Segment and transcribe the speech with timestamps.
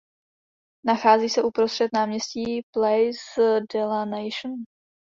[0.85, 4.63] Nachází se uprostřed náměstí "Place de la Nation".